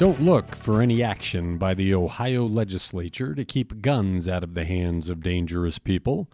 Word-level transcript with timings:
Don't 0.00 0.22
look 0.22 0.56
for 0.56 0.80
any 0.80 1.02
action 1.02 1.58
by 1.58 1.74
the 1.74 1.92
Ohio 1.92 2.46
legislature 2.46 3.34
to 3.34 3.44
keep 3.44 3.82
guns 3.82 4.30
out 4.30 4.42
of 4.42 4.54
the 4.54 4.64
hands 4.64 5.10
of 5.10 5.22
dangerous 5.22 5.78
people. 5.78 6.30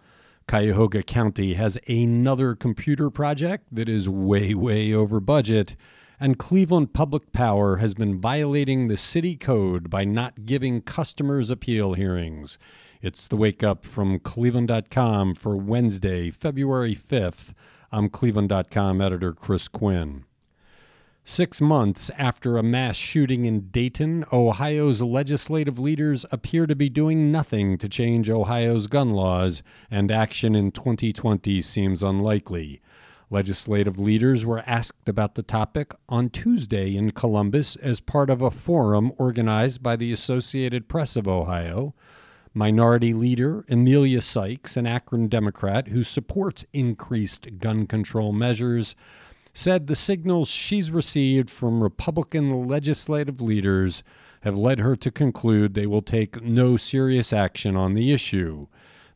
Cuyahoga 0.47 1.03
County 1.03 1.55
has 1.55 1.77
another 1.85 2.55
computer 2.55 3.09
project 3.09 3.65
that 3.69 3.89
is 3.89 4.07
way, 4.07 4.53
way 4.53 4.93
over 4.93 5.19
budget, 5.19 5.75
and 6.17 6.39
Cleveland 6.39 6.93
Public 6.93 7.33
Power 7.33 7.75
has 7.75 7.93
been 7.93 8.21
violating 8.21 8.87
the 8.87 8.95
city 8.95 9.35
code 9.35 9.89
by 9.89 10.05
not 10.05 10.45
giving 10.45 10.79
customers 10.79 11.49
appeal 11.49 11.93
hearings. 11.93 12.57
It's 13.01 13.27
the 13.27 13.35
wake 13.35 13.63
up 13.63 13.85
from 13.85 14.19
Cleveland.com 14.19 15.35
for 15.35 15.57
Wednesday, 15.57 16.29
February 16.29 16.95
5th. 16.95 17.51
I'm 17.91 18.07
Cleveland.com 18.07 19.01
editor 19.01 19.33
Chris 19.33 19.67
Quinn. 19.67 20.23
Six 21.29 21.59
months 21.59 22.09
after 22.17 22.55
a 22.55 22.63
mass 22.63 22.95
shooting 22.95 23.43
in 23.43 23.67
Dayton, 23.67 24.23
Ohio's 24.31 25.01
legislative 25.01 25.77
leaders 25.77 26.25
appear 26.31 26.65
to 26.65 26.73
be 26.73 26.87
doing 26.87 27.33
nothing 27.33 27.77
to 27.79 27.89
change 27.89 28.29
Ohio's 28.29 28.87
gun 28.87 29.11
laws, 29.11 29.61
and 29.91 30.09
action 30.09 30.55
in 30.55 30.71
2020 30.71 31.61
seems 31.61 32.01
unlikely. 32.01 32.79
Legislative 33.29 33.99
leaders 33.99 34.45
were 34.45 34.63
asked 34.65 35.09
about 35.09 35.35
the 35.35 35.43
topic 35.43 35.93
on 36.07 36.29
Tuesday 36.29 36.95
in 36.95 37.11
Columbus 37.11 37.75
as 37.75 37.99
part 37.99 38.29
of 38.29 38.41
a 38.41 38.49
forum 38.49 39.11
organized 39.17 39.83
by 39.83 39.97
the 39.97 40.13
Associated 40.13 40.87
Press 40.87 41.17
of 41.17 41.27
Ohio. 41.27 41.93
Minority 42.53 43.13
Leader 43.13 43.65
Emilia 43.67 44.21
Sykes, 44.21 44.77
an 44.77 44.87
Akron 44.87 45.27
Democrat 45.27 45.89
who 45.89 46.05
supports 46.05 46.65
increased 46.71 47.59
gun 47.59 47.85
control 47.85 48.31
measures, 48.31 48.95
said 49.57 49.87
the 49.87 49.95
signals 49.95 50.47
she's 50.47 50.91
received 50.91 51.49
from 51.49 51.81
Republican 51.81 52.67
legislative 52.67 53.41
leaders 53.41 54.03
have 54.41 54.55
led 54.55 54.77
her 54.77 54.95
to 54.95 55.09
conclude 55.09 55.73
they 55.73 55.87
will 55.87 56.03
take 56.03 56.43
no 56.43 56.77
serious 56.77 57.33
action 57.33 57.75
on 57.75 57.95
the 57.95 58.13
issue. 58.13 58.67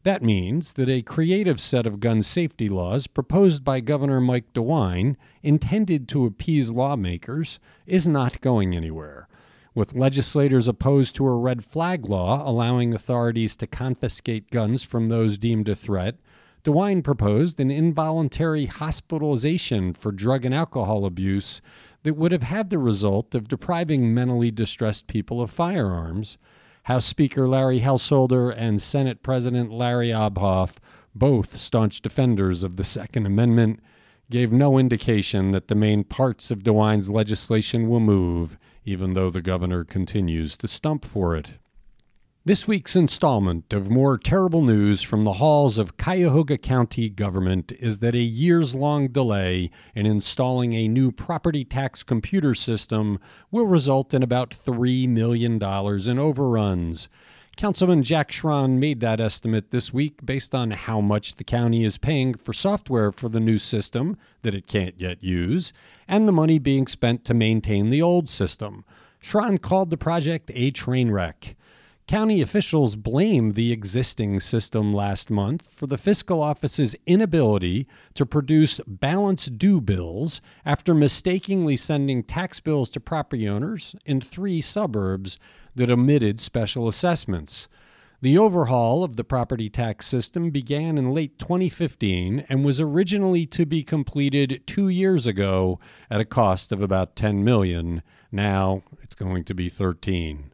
That 0.02 0.24
means 0.24 0.74
that 0.74 0.90
a 0.90 1.04
creative 1.04 1.62
set 1.62 1.86
of 1.86 2.00
gun 2.00 2.24
safety 2.24 2.70
laws 2.70 3.06
proposed 3.06 3.64
by 3.64 3.82
Governor 3.82 4.20
Mike 4.20 4.52
DeWine, 4.52 5.16
intended 5.44 6.08
to 6.08 6.26
appease 6.26 6.72
lawmakers, 6.72 7.60
is 7.86 8.08
not 8.08 8.42
going 8.42 8.76
anywhere. 8.76 9.28
With 9.76 9.94
legislators 9.94 10.68
opposed 10.68 11.14
to 11.18 11.28
a 11.28 11.38
red 11.38 11.64
flag 11.64 12.10
law 12.10 12.42
allowing 12.50 12.96
authorities 12.96 13.56
to 13.58 13.68
confiscate 13.68 14.50
guns 14.50 14.82
from 14.82 15.06
those 15.06 15.38
deemed 15.38 15.70
a 15.70 15.76
threat, 15.76 16.16
DeWine 16.64 17.04
proposed 17.04 17.60
an 17.60 17.72
involuntary 17.72 18.68
hospitalization 18.68 19.94
for 19.94 20.12
drug 20.12 20.46
and 20.46 20.54
alcohol 20.54 21.06
abuse 21.06 21.60
that 22.04 22.16
would 22.16 22.32
have 22.32 22.44
had 22.44 22.70
the 22.70 22.78
result 22.78 23.34
of 23.34 23.48
depriving 23.48 24.14
mentally 24.14 24.52
distressed 24.52 25.08
people 25.08 25.42
of 25.42 25.50
firearms. 25.50 26.38
House 26.84 27.06
Speaker 27.06 27.48
Larry 27.48 27.80
Householder 27.80 28.52
and 28.52 28.80
Senate 28.80 29.24
President 29.24 29.72
Larry 29.72 30.10
Obhof, 30.10 30.78
both 31.16 31.58
staunch 31.58 32.02
defenders 32.02 32.64
of 32.64 32.78
the 32.78 32.84
Second 32.84 33.26
Amendment, 33.26 33.80
gave 34.30 34.52
no 34.52 34.78
indication 34.78 35.52
that 35.52 35.68
the 35.68 35.76
main 35.76 36.04
parts 36.04 36.52
of 36.52 36.64
DeWine's 36.64 37.10
legislation 37.10 37.90
will 37.90 38.00
move, 38.00 38.58
even 38.86 39.14
though 39.14 39.30
the 39.32 39.42
governor 39.42 39.84
continues 39.84 40.58
to 40.58 40.68
stump 40.68 41.06
for 41.06 41.36
it. 41.36 41.54
This 42.44 42.68
week's 42.68 42.96
installment 42.96 43.72
of 43.72 43.92
more 43.92 44.18
terrible 44.18 44.64
news 44.64 45.04
from 45.04 45.22
the 45.22 45.34
halls 45.34 45.78
of 45.78 45.98
Cuyahoga 45.98 46.58
County 46.58 47.08
government 47.08 47.72
is 47.74 48.00
that 48.00 48.16
a 48.16 48.18
years 48.18 48.74
long 48.74 49.10
delay 49.10 49.70
in 49.94 50.08
installing 50.08 50.74
a 50.74 50.88
new 50.88 51.12
property 51.12 51.64
tax 51.64 52.02
computer 52.02 52.56
system 52.56 53.20
will 53.52 53.68
result 53.68 54.12
in 54.16 54.24
about 54.24 54.50
$3 54.50 55.08
million 55.08 55.62
in 55.62 56.18
overruns. 56.18 57.10
Councilman 57.58 58.02
Jack 58.02 58.32
Schron 58.32 58.80
made 58.80 59.02
that 59.02 59.20
estimate 59.20 59.70
this 59.70 59.94
week 59.94 60.26
based 60.26 60.56
on 60.56 60.72
how 60.72 61.00
much 61.00 61.36
the 61.36 61.44
county 61.44 61.84
is 61.84 62.00
paying 62.00 62.34
for 62.34 62.54
software 62.54 63.12
for 63.12 63.30
the 63.30 63.40
new 63.40 63.60
system 63.60 64.18
that 64.42 64.56
it 64.56 64.66
can't 64.66 65.00
yet 65.00 65.24
use, 65.24 65.74
and 66.08 66.28
the 66.28 66.32
money 66.32 66.58
being 66.58 66.88
spent 66.88 67.24
to 67.26 67.36
maintain 67.36 67.92
the 67.92 68.02
old 68.02 68.32
system. 68.32 68.84
Schron 69.22 69.62
called 69.62 69.92
the 69.92 69.96
project 69.98 70.50
a 70.56 70.72
train 70.72 71.12
wreck. 71.12 71.56
County 72.12 72.42
officials 72.42 72.98
blamed 72.98 73.56
the 73.56 73.72
existing 73.72 74.42
system 74.42 74.94
last 74.94 75.30
month 75.30 75.74
for 75.74 75.88
the 75.88 75.98
fiscal 75.98 76.42
office's 76.42 76.94
inability 77.06 77.88
to 78.16 78.26
produce 78.26 78.82
balance 78.86 79.46
due 79.46 79.80
bills 79.80 80.42
after 80.66 80.94
mistakenly 80.94 81.78
sending 81.78 82.22
tax 82.22 82.60
bills 82.60 82.90
to 82.90 83.00
property 83.00 83.48
owners 83.48 83.96
in 84.06 84.20
three 84.20 84.60
suburbs 84.60 85.40
that 85.74 85.90
omitted 85.90 86.42
special 86.42 86.90
assessments. 86.90 87.70
The 88.20 88.38
overhaul 88.38 89.06
of 89.06 89.16
the 89.16 89.24
property 89.24 89.70
tax 89.70 90.06
system 90.06 90.50
began 90.50 90.98
in 90.98 91.14
late 91.14 91.40
2015 91.40 92.46
and 92.50 92.66
was 92.66 92.82
originally 92.82 93.46
to 93.46 93.66
be 93.66 93.86
completed 93.86 94.64
2 94.68 94.90
years 94.90 95.26
ago 95.26 95.80
at 96.10 96.20
a 96.20 96.26
cost 96.26 96.74
of 96.74 96.82
about 96.82 97.16
10 97.16 97.42
million. 97.46 98.04
Now 98.34 98.84
it's 99.02 99.16
going 99.16 99.46
to 99.46 99.54
be 99.54 99.70
13. 99.70 100.52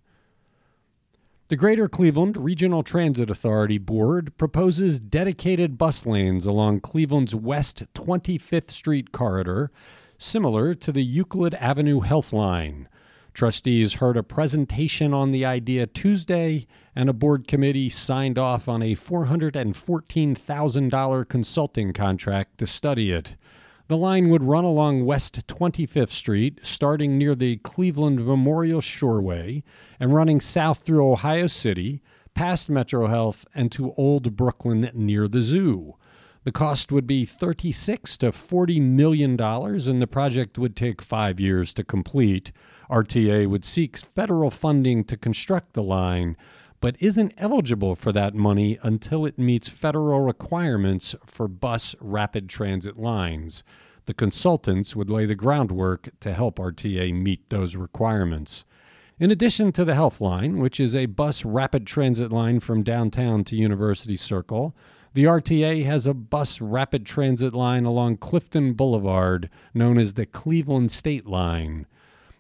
The 1.49 1.55
Greater 1.55 1.87
Cleveland 1.87 2.35
Regional 2.35 2.83
Transit 2.83 3.29
Authority 3.29 3.77
Board 3.77 4.37
proposes 4.37 4.99
dedicated 4.99 5.77
bus 5.77 6.05
lanes 6.05 6.45
along 6.45 6.81
Cleveland's 6.81 7.33
West 7.33 7.85
25th 7.93 8.69
Street 8.69 9.13
corridor, 9.13 9.71
similar 10.17 10.75
to 10.75 10.91
the 10.91 11.05
Euclid 11.05 11.53
Avenue 11.53 12.01
Health 12.01 12.33
Line. 12.33 12.89
Trustees 13.33 13.93
heard 13.93 14.17
a 14.17 14.23
presentation 14.23 15.13
on 15.13 15.31
the 15.31 15.45
idea 15.45 15.87
Tuesday, 15.87 16.67
and 16.93 17.07
a 17.07 17.13
board 17.13 17.47
committee 17.47 17.89
signed 17.89 18.37
off 18.37 18.67
on 18.67 18.83
a 18.83 18.95
$414,000 18.95 21.29
consulting 21.29 21.93
contract 21.93 22.57
to 22.57 22.67
study 22.67 23.13
it. 23.13 23.37
The 23.87 23.95
line 23.95 24.27
would 24.27 24.43
run 24.43 24.65
along 24.65 25.05
West 25.05 25.47
25th 25.47 26.09
Street, 26.09 26.59
starting 26.61 27.17
near 27.17 27.33
the 27.35 27.55
Cleveland 27.57 28.25
Memorial 28.25 28.81
Shoreway 28.81 29.63
and 29.97 30.13
running 30.13 30.41
south 30.41 30.79
through 30.79 31.09
Ohio 31.09 31.47
City, 31.47 32.01
past 32.33 32.69
Metro 32.69 33.07
Health, 33.07 33.45
and 33.55 33.71
to 33.71 33.93
Old 33.93 34.35
Brooklyn 34.35 34.91
near 34.93 35.29
the 35.29 35.41
zoo. 35.41 35.95
The 36.43 36.51
cost 36.51 36.91
would 36.91 37.07
be 37.07 37.23
36 37.23 38.17
to 38.17 38.33
40 38.33 38.81
million 38.81 39.37
dollars 39.37 39.87
and 39.87 40.01
the 40.01 40.07
project 40.07 40.57
would 40.57 40.75
take 40.75 41.01
5 41.01 41.39
years 41.39 41.73
to 41.75 41.83
complete. 41.85 42.51
RTA 42.89 43.47
would 43.47 43.63
seek 43.63 43.95
federal 43.97 44.51
funding 44.51 45.05
to 45.05 45.15
construct 45.15 45.73
the 45.73 45.83
line, 45.83 46.35
but 46.79 46.95
isn't 46.99 47.33
eligible 47.37 47.95
for 47.95 48.11
that 48.11 48.35
money 48.35 48.77
until 48.83 49.25
it 49.25 49.39
meets 49.39 49.69
federal 49.69 50.21
requirements 50.21 51.15
for 51.25 51.47
bus 51.47 51.95
rapid 51.99 52.47
transit 52.49 52.97
lines. 52.97 53.63
The 54.05 54.13
consultants 54.13 54.95
would 54.95 55.09
lay 55.09 55.25
the 55.25 55.35
groundwork 55.35 56.09
to 56.21 56.33
help 56.33 56.59
RTA 56.59 57.13
meet 57.13 57.49
those 57.49 57.75
requirements. 57.75 58.63
In 59.19 59.31
addition 59.31 59.71
to 59.71 59.83
the 59.83 59.95
Health 59.95 60.21
Line, 60.21 60.59
which 60.59 60.79
is 60.79 60.95
a 60.95 61.07
bus 61.07 61.43
rapid 61.43 61.87
transit 61.87 62.31
line 62.31 62.59
from 62.59 62.83
downtown 62.83 63.43
to 63.45 63.55
University 63.55 64.15
Circle, 64.15 64.75
the 65.13 65.23
RTA 65.23 65.83
has 65.85 66.05
a 66.05 66.13
bus 66.13 66.61
rapid 66.61 67.03
transit 67.03 67.51
line 67.51 67.85
along 67.85 68.17
Clifton 68.17 68.73
Boulevard 68.73 69.49
known 69.73 69.97
as 69.97 70.13
the 70.13 70.27
Cleveland 70.27 70.91
State 70.91 71.25
Line. 71.25 71.87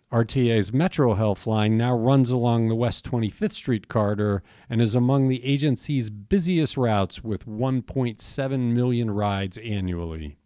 RTA's 0.09 0.71
Metro 0.71 1.15
Health 1.15 1.45
line 1.45 1.77
now 1.77 1.93
runs 1.93 2.31
along 2.31 2.69
the 2.69 2.75
West 2.75 3.03
25th 3.03 3.51
Street 3.51 3.89
corridor 3.89 4.41
and 4.69 4.81
is 4.81 4.95
among 4.95 5.27
the 5.27 5.43
agency's 5.43 6.09
busiest 6.09 6.77
routes 6.77 7.25
with 7.25 7.45
1.7 7.45 8.73
million 8.73 9.11
rides 9.11 9.57
annually. 9.57 10.37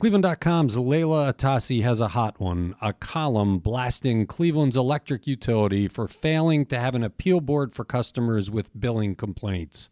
Cleveland.com's 0.00 0.76
Leila 0.76 1.32
Atassi 1.32 1.84
has 1.84 2.00
a 2.00 2.08
hot 2.08 2.40
one, 2.40 2.74
a 2.82 2.92
column 2.92 3.60
blasting 3.60 4.26
Cleveland's 4.26 4.76
electric 4.76 5.28
utility 5.28 5.86
for 5.86 6.08
failing 6.08 6.66
to 6.66 6.78
have 6.78 6.96
an 6.96 7.04
appeal 7.04 7.40
board 7.40 7.72
for 7.72 7.84
customers 7.84 8.50
with 8.50 8.80
billing 8.80 9.14
complaints. 9.14 9.90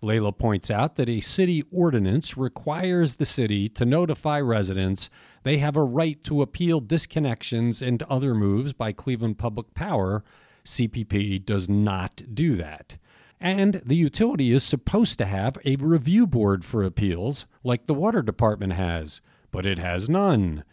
Leila 0.00 0.32
points 0.32 0.70
out 0.70 0.94
that 0.96 1.08
a 1.08 1.20
city 1.20 1.64
ordinance 1.72 2.36
requires 2.36 3.16
the 3.16 3.26
city 3.26 3.68
to 3.70 3.84
notify 3.84 4.40
residents 4.40 5.10
they 5.48 5.58
have 5.58 5.76
a 5.76 5.82
right 5.82 6.22
to 6.24 6.42
appeal 6.42 6.82
disconnections 6.82 7.80
and 7.80 8.02
other 8.02 8.34
moves 8.34 8.74
by 8.74 8.92
Cleveland 8.92 9.38
Public 9.38 9.72
Power. 9.72 10.22
CPP 10.64 11.44
does 11.44 11.68
not 11.68 12.22
do 12.34 12.54
that. 12.56 12.98
And 13.40 13.80
the 13.84 13.96
utility 13.96 14.52
is 14.52 14.64
supposed 14.64 15.16
to 15.18 15.24
have 15.24 15.56
a 15.64 15.76
review 15.76 16.26
board 16.26 16.64
for 16.66 16.82
appeals, 16.82 17.46
like 17.62 17.86
the 17.86 17.94
water 17.94 18.20
department 18.20 18.74
has, 18.74 19.20
but 19.50 19.64
it 19.64 19.78
has 19.78 20.08
none. 20.08 20.64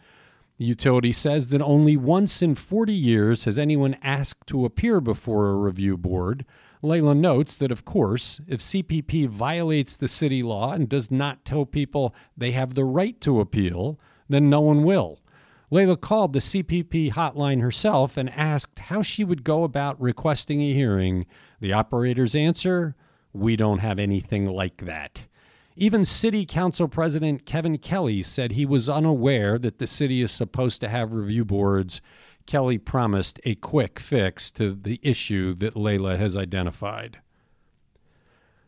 The 0.58 0.64
utility 0.64 1.12
says 1.12 1.48
that 1.48 1.62
only 1.62 1.96
once 1.96 2.42
in 2.42 2.54
40 2.54 2.92
years 2.92 3.44
has 3.44 3.58
anyone 3.58 3.96
asked 4.02 4.46
to 4.48 4.64
appear 4.64 5.00
before 5.00 5.48
a 5.48 5.56
review 5.56 5.96
board, 5.96 6.44
Leila 6.82 7.14
notes 7.14 7.56
that, 7.56 7.72
of 7.72 7.84
course, 7.84 8.40
if 8.46 8.60
CPP 8.60 9.28
violates 9.28 9.96
the 9.96 10.08
city 10.08 10.42
law 10.42 10.72
and 10.72 10.88
does 10.88 11.10
not 11.10 11.44
tell 11.44 11.66
people 11.66 12.14
they 12.36 12.52
have 12.52 12.74
the 12.74 12.84
right 12.84 13.20
to 13.20 13.40
appeal, 13.40 13.98
then 14.28 14.50
no 14.50 14.60
one 14.60 14.82
will. 14.84 15.20
Leila 15.70 15.96
called 15.96 16.32
the 16.32 16.38
CPP 16.38 17.12
hotline 17.12 17.60
herself 17.60 18.16
and 18.16 18.30
asked 18.30 18.78
how 18.78 19.02
she 19.02 19.24
would 19.24 19.42
go 19.42 19.64
about 19.64 20.00
requesting 20.00 20.62
a 20.62 20.72
hearing. 20.72 21.26
The 21.60 21.72
operator's 21.72 22.34
answer 22.34 22.94
We 23.32 23.56
don't 23.56 23.80
have 23.80 23.98
anything 23.98 24.46
like 24.46 24.78
that. 24.78 25.26
Even 25.78 26.04
City 26.06 26.46
Council 26.46 26.88
President 26.88 27.44
Kevin 27.44 27.76
Kelley 27.76 28.22
said 28.22 28.52
he 28.52 28.64
was 28.64 28.88
unaware 28.88 29.58
that 29.58 29.78
the 29.78 29.86
city 29.86 30.22
is 30.22 30.30
supposed 30.30 30.80
to 30.80 30.88
have 30.88 31.12
review 31.12 31.44
boards. 31.44 32.00
Kelley 32.46 32.78
promised 32.78 33.40
a 33.44 33.56
quick 33.56 33.98
fix 33.98 34.50
to 34.52 34.72
the 34.74 35.00
issue 35.02 35.54
that 35.54 35.76
Leila 35.76 36.16
has 36.16 36.36
identified. 36.36 37.18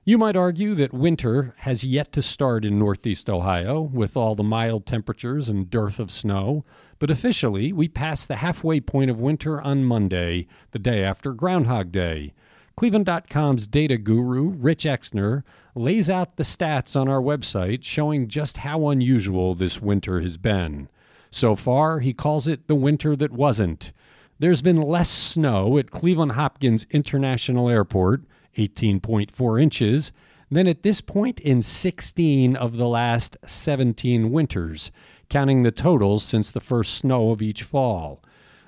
You 0.05 0.17
might 0.17 0.37
argue 0.37 0.75
that 0.75 0.95
winter 0.95 1.55
has 1.59 1.85
yet 1.85 2.13
to 2.13 2.23
start 2.23 2.65
in 2.65 2.79
Northeast 2.79 3.29
Ohio 3.29 3.81
with 3.81 4.17
all 4.17 4.35
the 4.35 4.43
mild 4.43 4.87
temperatures 4.87 5.51
and 5.51 5.69
dearth 5.69 6.01
of 6.01 6.11
snow, 6.11 6.65
but 6.99 7.11
officially 7.11 7.73
we 7.75 7.89
passed 7.89 8.27
the 8.27 8.37
halfway 8.37 8.81
point 8.81 9.11
of 9.11 9.21
winter 9.21 9.61
on 9.61 9.85
Monday, 9.85 10.47
the 10.71 10.79
day 10.79 11.05
after 11.05 11.35
Groundhog 11.35 11.93
Day. 11.93 12.33
Cleveland.com's 12.75 13.67
data 13.67 13.99
guru, 13.99 14.49
Rich 14.49 14.85
Exner, 14.85 15.43
lays 15.75 16.09
out 16.09 16.37
the 16.37 16.43
stats 16.43 16.99
on 16.99 17.07
our 17.09 17.21
website 17.21 17.85
showing 17.85 18.29
just 18.29 18.59
how 18.59 18.89
unusual 18.89 19.55
this 19.55 19.83
winter 19.83 20.21
has 20.21 20.39
been. 20.39 20.89
So 21.31 21.55
far, 21.55 22.01
he 22.01 22.13
calls 22.13 22.49
it 22.49 22.69
the 22.69 22.75
winter 22.75 23.15
that 23.17 23.33
wasn't. 23.33 23.93
There's 24.39 24.63
been 24.63 24.77
less 24.81 25.11
snow 25.11 25.79
at 25.79 25.91
Cleveland 25.91 26.33
Hopkins 26.33 26.87
International 26.91 27.69
Airport 27.69 28.23
18.4 28.59 29.63
inches, 29.63 30.13
than 30.51 30.67
at 30.67 30.83
this 30.83 31.01
point 31.01 31.39
in 31.41 31.63
16 31.63 32.57
of 32.57 32.77
the 32.77 32.89
last 32.89 33.37
17 33.47 34.31
winters, 34.31 34.91
counting 35.29 35.63
the 35.63 35.71
totals 35.71 36.25
since 36.25 36.51
the 36.51 36.61
first 36.61 36.95
snow 36.95 37.31
of 37.31 37.43
each 37.43 37.63
fall. 37.63 38.23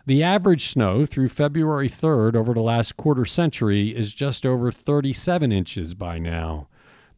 The 0.07 0.23
average 0.23 0.69
snow 0.69 1.07
through 1.07 1.29
February 1.31 1.89
3rd 1.89 2.35
over 2.35 2.55
the 2.55 2.61
last 2.61 2.97
quarter 2.97 3.25
century 3.25 3.89
is 3.97 4.15
just 4.15 4.45
over 4.45 4.71
37 4.71 5.53
inches 5.53 5.95
by 5.95 6.19
now. 6.19 6.69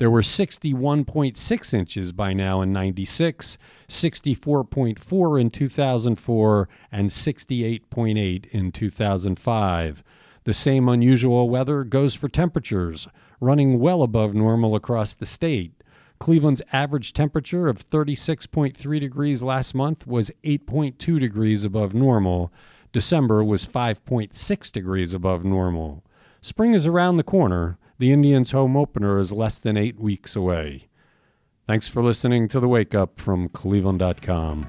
There 0.03 0.11
were 0.11 0.23
61.6 0.23 1.75
inches 1.75 2.11
by 2.11 2.33
now 2.33 2.61
in 2.61 2.73
96, 2.73 3.57
64.4 3.87 5.41
in 5.41 5.49
2004, 5.49 6.69
and 6.91 7.09
68.8 7.09 8.47
in 8.47 8.73
2005. 8.73 10.03
The 10.43 10.53
same 10.53 10.89
unusual 10.89 11.49
weather 11.49 11.85
goes 11.85 12.17
for 12.17 12.29
temperatures, 12.29 13.07
running 13.39 13.79
well 13.79 14.03
above 14.03 14.35
normal 14.35 14.75
across 14.75 15.15
the 15.15 15.25
state. 15.25 15.85
Cleveland's 16.19 16.63
average 16.73 17.13
temperature 17.13 17.69
of 17.69 17.89
36.3 17.89 18.99
degrees 18.99 19.45
last 19.45 19.73
month 19.73 20.05
was 20.05 20.33
8.2 20.43 21.21
degrees 21.21 21.65
above 21.65 21.95
normal. 21.95 22.53
December 22.91 23.45
was 23.45 23.65
5.6 23.65 24.73
degrees 24.73 25.15
above 25.15 25.45
normal. 25.45 26.03
Spring 26.41 26.75
is 26.75 26.89
around 26.89 27.19
the 27.19 27.23
corner. 27.23 27.79
The 28.03 28.13
Indians' 28.13 28.51
home 28.51 28.77
opener 28.77 29.21
is 29.21 29.31
less 29.31 29.61
than 29.61 29.77
eight 29.77 29.97
weeks 29.97 30.35
away. 30.35 30.89
Thanks 31.69 31.87
for 31.87 32.03
listening 32.03 32.49
to 32.49 32.59
the 32.59 32.67
Wake 32.67 32.97
Up 32.97 33.21
from 33.21 33.49
Cleveland.com. 33.49 34.67